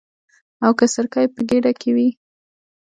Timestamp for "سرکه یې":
0.93-1.29